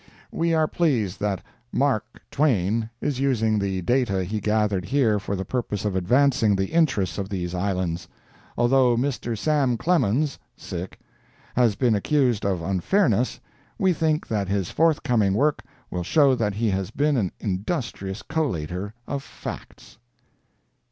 [0.31, 5.45] We are pleased that "Mark Twain" is using the data he gathered here for the
[5.45, 8.07] purpose of advancing the interests of these Islands.
[8.57, 9.37] Although Mr.
[9.37, 10.39] Sam Clemens
[11.55, 13.39] has been accused of unfairness,
[13.77, 18.95] we think that his forthcoming work will show that he has been an industrious collator
[19.07, 19.99] of facts.